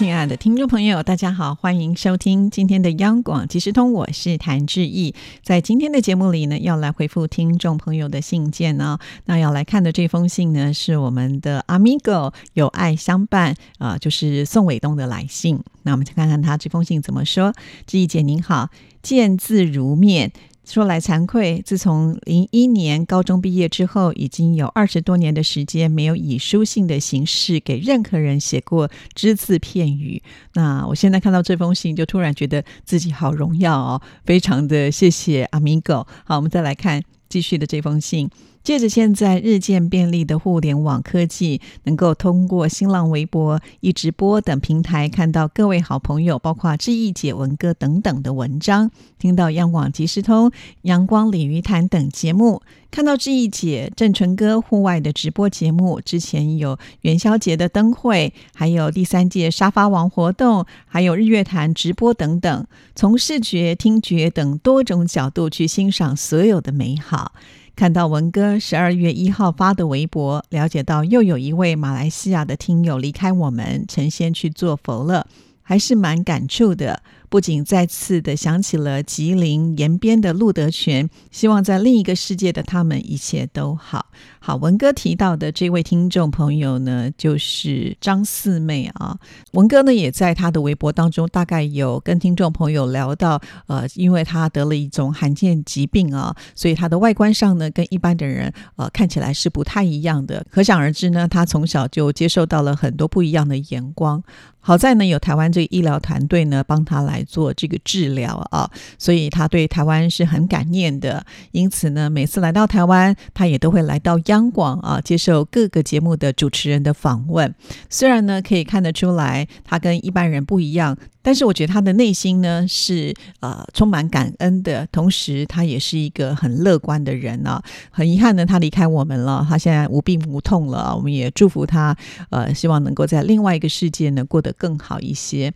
[0.00, 5.14] 亲爱的听众朋友，大家好，欢迎收听今天的央广即时通，我是谭志毅。
[5.42, 8.98] 在今天的节目里呢，要来回复听众朋友的信件呢。
[9.26, 15.62] 那要来看的这封信呢，是我们的 Amigo 有爱相伴啊，就是宋伟东的来信。
[15.82, 17.52] 那我们去看看他这封信怎么说。
[17.86, 18.70] 志毅姐您好，
[19.02, 20.32] 见字如面。
[20.64, 30.22] 说来惭愧，自从零一年高中毕业之后，已经有二十多年的时间没有以书信的形式给任何人写过只字片语。
[30.54, 36.06] 那我现在看到这封信，就突然觉得自己好荣耀哦，非常的谢谢阿米狗。
[36.24, 38.30] 好，我们再来看继续的这封信。
[38.62, 50.50] 借着现在日渐便利的互联网科技，能够通过新浪微博、一直播等平台看到各位好朋友，包括志毅姐、文哥等等的文章，听到央广即时通、
[50.82, 56.00] 阳光鲤鱼潭等节目，看到志毅姐、郑淳哥户外的直播节目。
[56.00, 67.32] 之前有元宵节的灯会，还有第三届沙发王活动，还有日月潭直播等等，从视觉、听觉等多种角度去欣赏所有的美好。
[67.80, 75.26] 看到文哥十二月一号发的微博，了解到又有一位马来西亚的听友离开我们，成仙去做佛了，
[75.62, 77.02] 还是蛮感触的。
[77.30, 84.06] 不仅再次的想起了吉林延边的陆德全，希望在另一个世界的他们一切都好。
[84.40, 89.16] 好，文哥提到的这位听众朋友呢，就是张四妹啊。
[89.52, 100.44] 文哥呢也在他的微博当中，大概有跟听众朋友聊到，呃，因为他得了一种罕见疾病啊，所以他的外观上呢，跟一般的人呃看起来是不太一样的。
[100.50, 104.20] 可想而知呢，他从小就接受到了很多不一样的眼光。
[104.60, 111.24] 好在呢，有台湾这个医疗团队呢帮他来做这个治疗啊，所以他对台湾是很感念的。
[111.52, 117.54] 因此呢，每次来到台湾，他也都会来到央广啊，接受各个节目的主持人的访问。
[117.88, 120.96] 虽然呢，可以看得出来他跟一般人不一样。
[121.22, 127.60] 但是我觉得他的内心呢是呃充满感恩的，同时他也是一个很乐观的人呢。
[127.90, 130.96] 很遗憾呢，他离开我们了，他现在无病无痛了。
[130.96, 131.94] 我们也祝福他，
[132.30, 135.50] 呃，希望能够在另外一个世界呢过得更好一些。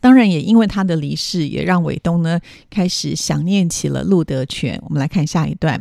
[0.00, 4.76] 当然，也因为他的离世，也让伟东呢开始想念起了陆德全。
[4.82, 5.80] 我们来看下一段。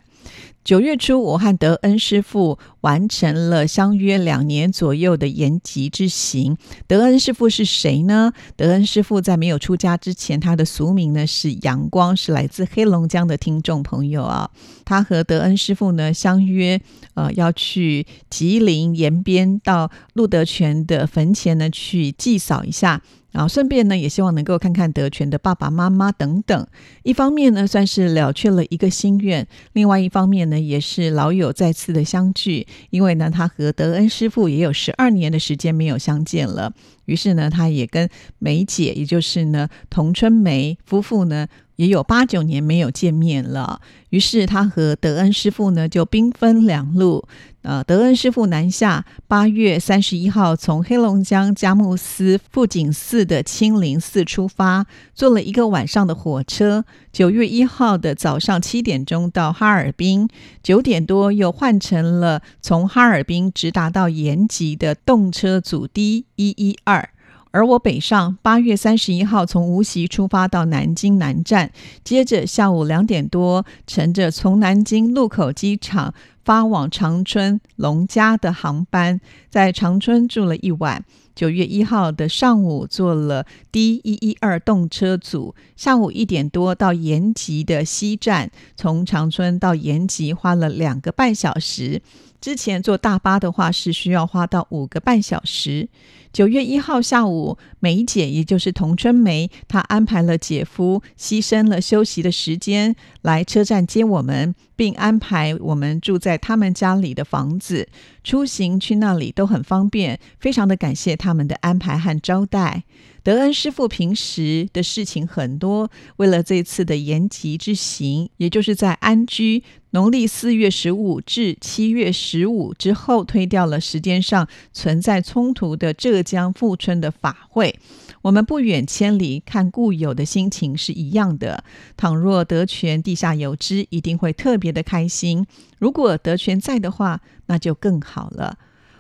[0.68, 6.58] 九月初，我和德恩师傅完成了相约两年左右的延吉之行。
[6.88, 8.34] 德恩师傅是谁呢？
[8.58, 14.52] 德恩师傅在没有出家之前，他的俗名呢是阳光，是来自黑龙江的听众朋友啊。
[14.84, 16.82] 他和德恩师傅呢相约，
[17.14, 23.02] 呃，要去吉林延边到陆德全的坟前呢去祭扫一下。
[23.38, 26.68] 然后顺便呢，也希望能够看看德全的爸爸妈妈等等。
[27.04, 32.66] 一方面呢，算是了却了一个心愿；另外一方面呢，也是老友再次的相聚。
[32.90, 36.74] 因为呢，他和德恩师傅也有十二年的时间没有相见了。
[37.06, 38.10] 于是呢，他也跟
[38.40, 41.48] 梅姐，也就是呢童春梅夫妇呢。
[41.78, 43.80] 也有八九年没有见面了，
[44.10, 47.28] 于是他和德恩师傅呢就兵分两路。
[47.62, 56.86] 呃，德恩师傅南下，八月三十一号从黑龙江佳木斯富锦寺的清林寺出发，坐了一个晚上的火车。
[57.12, 60.30] 九月一号的早上七点钟到哈尔滨，
[60.64, 67.10] 九点多又换成了从哈尔滨直达到延吉的动车组 D 一一二。
[67.58, 71.72] 而我北上，八月三十一号从无锡出发到南京南站，
[72.04, 76.14] 接着下午两点多乘着从南京禄口机场
[76.46, 79.20] 发往长春龙家的航班，
[79.50, 81.04] 在长春住了一晚。
[81.38, 92.02] 九月一号的上午坐了 D 一一二动车组，下午一点多到延吉的西站，从长春到延吉花了两个半小时。
[92.42, 95.90] 之前坐大巴的话是需要花到五个半小时。
[96.34, 107.90] 九月一号下午，梅姐也就是童春梅，她安排了姐夫牺牲了休息的时间来车站接我们，并安排我们住在他们家里的房子，
[108.24, 112.86] 出行去那里都很方便，非常的感谢他们的安排和招待。
[113.22, 119.62] 德恩师傅平时的事情很多，为了这次的延吉之行，也就是在安居。
[119.90, 127.78] 农历四月十五至七月十五之后，推掉了时间上存在冲突的浙江富春的法会。
[128.22, 131.66] 我们不远千里看故友的心情是一样的。
[131.98, 135.46] 倘若德全地下有知，一定会特别的开心。
[135.78, 138.58] 如果德全在的话，那就更好了。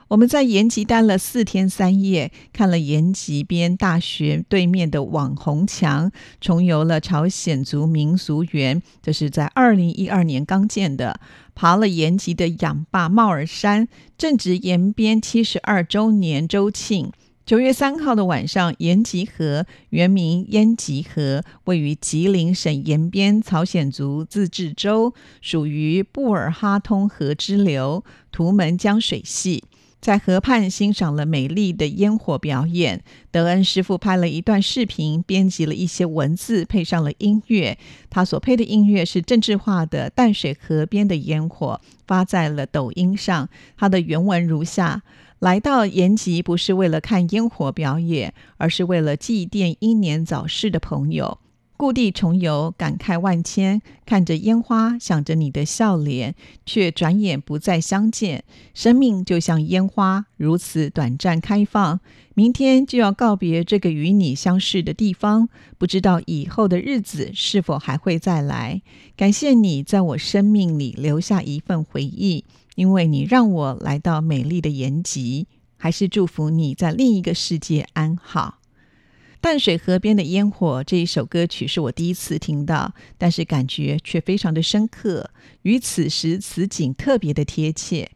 [0.10, 6.10] 我们在延吉待了四天三夜，看了延吉边大学对面的网红墙，
[6.40, 11.20] 重游了朝鲜族民俗园，这是在二零一二年刚建的。
[11.54, 17.12] 爬了延吉的仰坝帽儿山，正值延边七十二周年周庆。
[17.46, 29.64] 九月三号的晚上，延吉河原名延吉河，位于吉林省延边朝鲜族自治州，属于布尔哈通河支流图门江水系。
[30.00, 37.78] 在河畔欣赏了美丽的烟火表演，德恩师傅拍了一段视频，编辑了一些文字，配上了音乐。
[38.10, 43.50] 他所配的音乐是政治化的淡水河边的烟火，发在了抖音上。
[43.76, 45.02] 他的原文如下：
[45.40, 51.40] 来到延吉不是为了看烟火表演，而是为了祭奠英年早逝的朋友。
[51.78, 53.82] 故地重游，感慨万千。
[54.06, 56.34] 看着烟花，想着你的笑脸，
[56.66, 58.44] 却转眼不再相见。
[58.74, 62.00] 生命就像烟花，如此短暂开放。
[62.34, 68.82] 明天就要告别这个与你相识的地方，不知道以后的日子是否还会再来。
[69.16, 72.44] 感谢你在我生命里留下一份回忆，
[72.76, 75.46] 因为你让我来到美丽的延吉。
[75.80, 78.58] 还是祝福你在另一个世界安好。
[79.40, 85.30] 淡水河边的烟火这一首歌曲是我第一次听到，但是感觉却非常的深刻，
[85.62, 88.10] 与此时此景特别的贴切。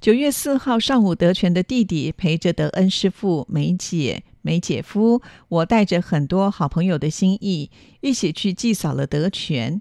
[0.00, 7.70] 九月四号上午，德全的弟弟陪着德恩师傅、梅姐、梅姐夫，我带着很多好朋友的心意，
[8.02, 9.80] 一起去祭扫了德全，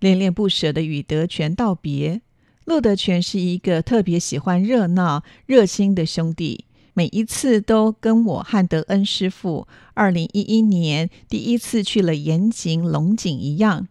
[0.00, 2.22] 恋恋不舍的与德全道别。
[2.64, 6.64] 陆德全是一个特别喜欢热闹、热心的兄弟。
[7.00, 13.88] 每一次都跟我和德恩师傅二零一一年第一次去了延吉龙井一样，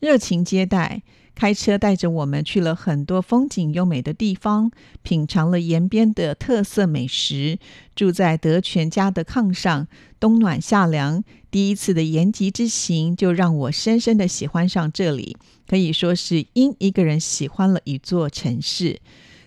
[0.00, 1.04] 热情接待，
[1.36, 7.60] 开车带着我们去了很多风景优美的地方，品尝了延边的特色美食，
[7.94, 9.86] 住在德全家的炕上，
[10.18, 11.22] 冬暖夏凉。
[11.52, 15.36] 第一次的延吉之行就让我深深的喜欢上这里，
[15.68, 18.98] 可以说是因一个人喜欢了一座城市。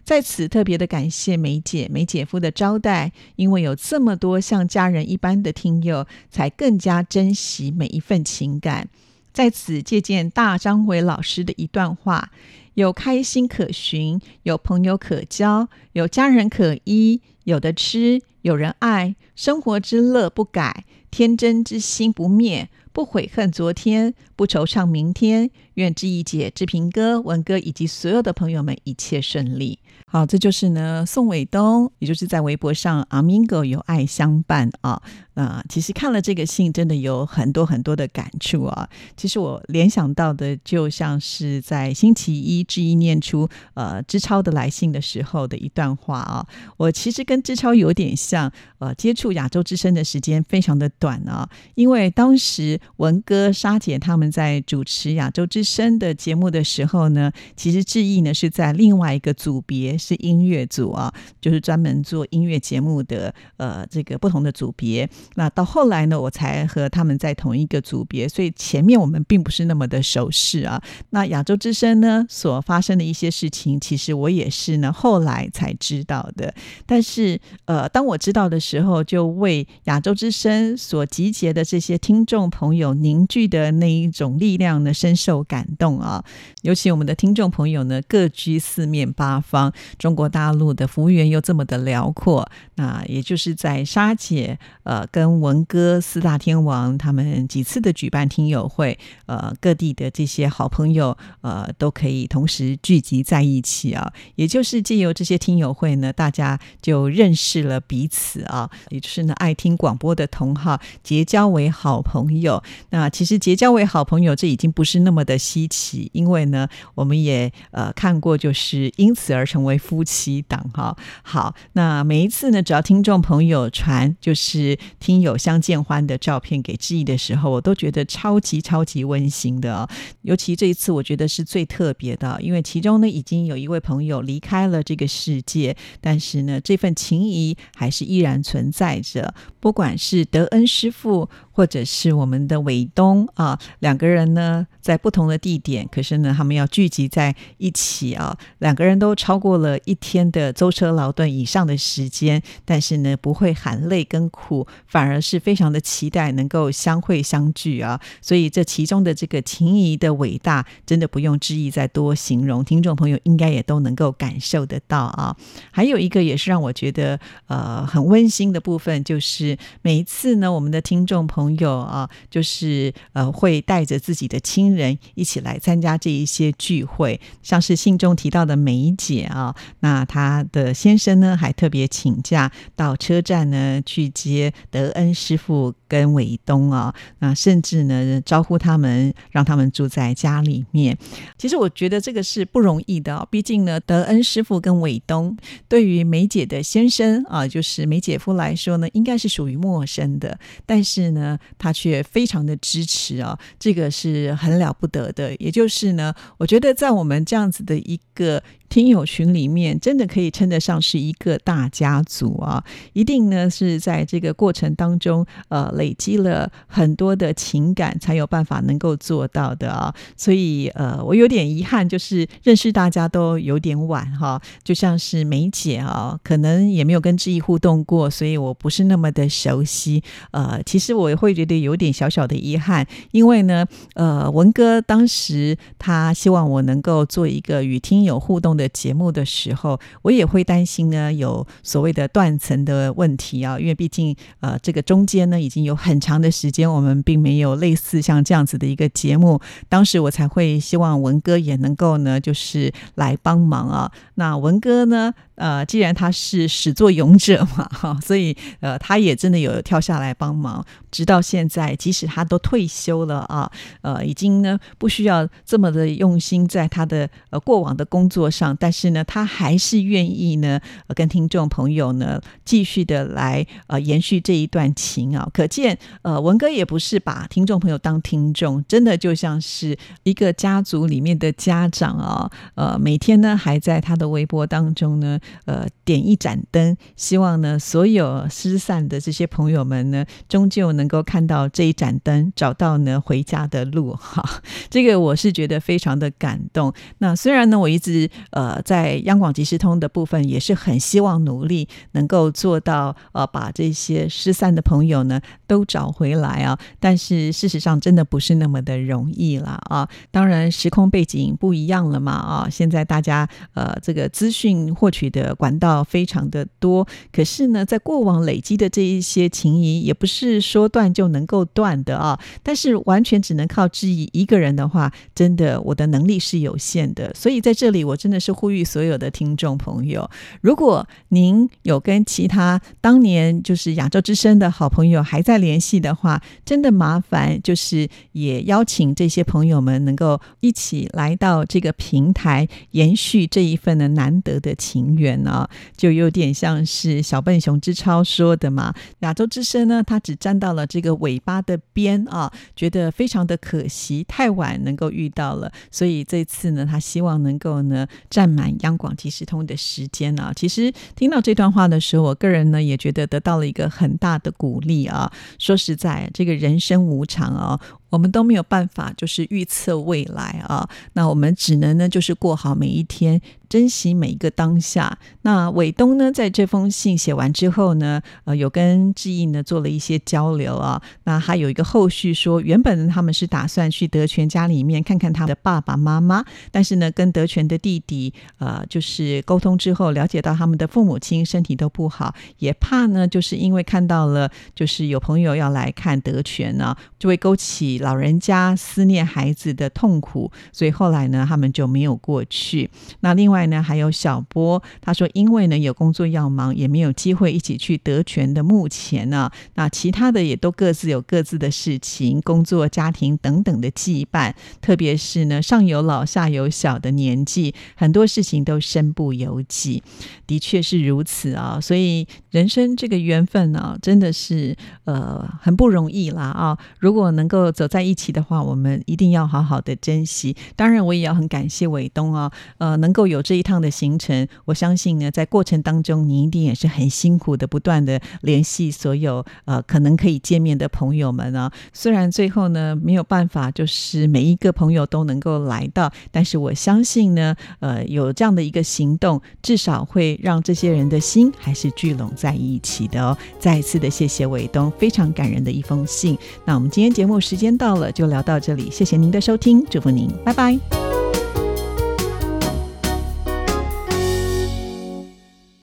[0.03, 8.89] 在此特别的感谢梅姐、梅姐夫的招待，因为有这么多像家人一般的听友，才更加珍惜每一份情感。
[9.31, 12.31] 在此借鉴大张伟老师的一段话：
[12.73, 25.49] 有开心可寻，有朋友可交，有家人可依，有的吃，有人爱，生活之乐不改，天真之心不灭，不悔恨昨天，不惆怅明天。
[25.75, 29.79] 愿志毅姐、志平哥、文哥以及所有的朋友们一切顺利。
[30.05, 35.01] 好，这就是呢，宋伟东，也就是在微博上阿明哥有爱相伴啊。
[35.35, 38.87] 那其实看了这个信，真的有很多很多的感触啊。
[39.17, 46.45] 其实我联想到的，就像是在星期一志毅念出呃知超的来信的时候的一段话啊。
[46.77, 51.49] 我其实跟知超有点像，呃，接触亚洲之声的时间非常的短啊。
[51.73, 59.92] 因为当时文哥、沙姐他们在主持亚洲之声的节目的时候呢，其实志毅呢是在另外一个组别。
[59.97, 65.09] 是音乐组啊，就是专门做音乐节目的，呃，这个不同的组别。
[65.35, 70.81] 那到后来呢，我才和他们在同一个组别，所以前面我们并不是那么的熟识啊。
[71.09, 76.53] 那亚洲之声呢所发生的一些事情，其实我也是呢后来才知道的。
[76.85, 86.23] 但是，呃，当我知道的时候，就为亚洲之声所集结的这些听众朋友凝聚的那一种力量呢，深受感动啊。
[86.61, 89.72] 尤其我们的听众朋友呢，各居四面八方。
[89.97, 112.61] 中国大陆的服务员又这么的辽阔，那也就是在沙姐呃跟文哥四大天王他们几次的举办听友会，呃各地的这些好朋友呃都可以同时聚集在一起啊，也就是借由这些听友会呢，大家就认识了彼此啊，也就是呢爱听广播的同好结交为好朋友。
[112.89, 119.79] 那其实结交为好朋友这已经不是那么的稀奇，因为呢我们也呃看过，就是因此而成为。
[119.83, 129.89] 夫妻档哈好，那每一次呢，只要听众朋友传就是听友相见欢的照片给志毅的时候，我都觉得超级超级温馨的哦。
[130.21, 139.33] 尤其这一次，我觉得是最特别的，因为其中呢已经有一位朋友离开了这个世界，但是呢这份情谊还是依然存在着。
[139.59, 149.52] 不管是德恩师傅，或者是我们的伟东啊，两个人呢在不同的地点，可是呢他们要聚集在一起啊，两个人都超过。
[149.53, 158.01] 过了一天的舟车劳顿以上的时间，但是呢，不会含泪跟苦，反而是非常的期待能够相会相聚啊。
[158.19, 165.37] 所以这其中的这个情谊的伟大，真的不用之意再多形容，听众朋友应该也都能够感受得到啊。
[165.69, 179.42] 还有一个也是让我觉得呃很温馨的部分，就是每一次呢，我们的听众朋友啊，就是呃会带着自己的亲人一起来参加这一些聚会，像是信中提到的梅姐啊，
[179.79, 190.97] 那她的先生呢还特别请假到车站呢去接德恩师傅跟伟东啊，那甚至呢招呼他们，让他们住在家里面。
[191.37, 195.35] 其实我觉得这个是不容易的，毕竟呢，德恩师傅跟伟东
[195.67, 205.35] 对于梅姐的先生啊，就是梅姐夫来说呢，应该是属于陌生的，但是呢，他却非常的支持啊，这个是很了不得的。
[205.35, 208.41] 也就是呢，我觉得在我们这样子的一个。
[208.73, 212.63] 听友群里面真的可以称得上是一个大家族啊！
[212.93, 219.93] 一定呢是在这个过程当中，呃，累积了很多的情感，才有办法能够做到的啊！
[220.17, 224.41] 所以，呃，我有点遗憾，就是认识大家都有点晚哈。
[224.63, 230.01] 就像是梅姐啊，可能也没有跟志毅互动过，所以我不是那么的熟悉。
[230.31, 238.62] 呃，其实我会觉得有点小小的遗憾，因为呢，呃，文哥当时他希望我能够做一个与听友互动的。
[238.63, 249.41] 的节目的时候，我也会担心呢，有所谓的断层的问题啊，因为毕竟呃，这个中间呢已经有很长的时间，我们并没有类似像这样子的一个节目。
[249.67, 253.91] 当时我才会希望文哥也能够呢，就是来帮忙啊。
[254.15, 255.13] 那文哥呢？
[255.35, 270.59] 呃，既然他是始作俑者嘛，哈，所以呃，他也真的有跳下来帮忙，直到现在，即使他都退休了啊， 呃，已经呢不需要这么的用心在他的呃过往的工作上，但是呢，他还是愿意呢
[270.95, 285.19] 跟听众朋友呢继续的来呃延续这一段情啊，可见呃文哥也不是把听众朋友当听众，真的就像是一个家族里面的家长啊，呃，每天呢还在他的微博当中呢。
[285.45, 293.93] 呃，点一盏灯，希望呢，所有失散的这些朋友们呢，终究能够看到这一盏灯，找到呢回家的路。
[293.93, 296.73] 哈，这个我是觉得非常的感动。
[296.97, 309.87] 那虽然呢，我一直呃在央广即时通的部分，也是很希望努力能够做到呃把这些失散的朋友呢都找回来啊，但是事实上真的不是那么的容易了啊。
[310.09, 315.03] 当然，时空背景不一样了嘛啊，现在大家呃这个资讯获取。
[315.13, 322.19] 的管道非常的多，可是呢，在过往累积的这一些情谊，也不是说断就能够断的啊。
[322.41, 327.13] 但是完全只能靠质疑一个人的话，真的我的能力是有限的。
[327.13, 330.09] 所以在这里，我真的是呼吁所有的听众朋友，
[330.41, 345.02] 如果您有跟其他当年就是亚洲之声的好朋友还在联系的话，真的麻烦就是也邀请这些朋友们能够一起来到这个平台，延续这一份的难得的情缘。
[345.03, 348.73] 远啊，就有点像是小笨熊之超说的嘛。
[348.99, 355.51] 亚洲之声呢，它只站到了这个尾巴的边啊，觉得非常的可惜，太晚能够遇到了。
[355.69, 360.31] 所以这次呢，他希望能够呢占满央广即时通的时间啊。
[360.33, 365.11] 其实听到这段话的时候，我个人呢也觉得得到了一个很大的鼓励啊。
[365.37, 367.59] 说实在，这个人生无常啊。
[367.93, 370.67] 我们都没有办法，就是预测未来啊。
[370.93, 374.97] 那我们只能呢，就是过好每一天，珍惜每一个当下。
[375.21, 380.81] 那伟东呢，在这封信写完之后呢，呃，有跟志毅呢做了一些交流啊。
[381.03, 397.82] 那还有一个后续说，原本他们是打算去德全家里面看看他的爸爸妈妈，但是呢，跟德全的弟弟呃，就是沟通之后，了解到他们的父母亲身体都不好，也怕呢，就是因为看到了，就是有朋友要来看德全呢，就会勾起。
[397.83, 402.69] 老人家思念孩子的痛苦，所以后来呢，他们就没有过去。
[403.01, 409.29] 那另外呢，还有小波，他说因为呢有工作要忙，也没有机会一起去德全的墓前呢。
[409.55, 414.33] 那其他的也都各自有各自的事情，工作、家庭等等的羁绊。
[414.61, 419.83] 特别是呢，上有老下有小的年纪，很多事情都身不由己。
[420.25, 426.57] 的确是如此啊，所以人生这个缘分呢，真的是呃很不容易啦啊。
[426.79, 427.67] 如果能够走。
[427.73, 430.35] 在一起的话，我们一定要好好的珍惜。
[430.55, 441.51] 当然，我也要很感谢伟东啊，呃，能够有这一趟的行程，我相信呢，在过程当中，你一定也是很辛苦的，不断的联系所有呃可能可以见面的朋友们啊。
[441.73, 453.17] 虽然最后呢没有办法，就是每一个朋友都能够来到，但是我相信呢，呃，有这样的一个行动，至少会让这些人的心还是聚拢在一起的哦。
[453.39, 456.15] 再一次的谢谢伟东，非常感人的一封信。
[456.45, 460.59] 那我们今天节目时间到了，就聊到这里，谢谢您的收听，祝福您，拜拜。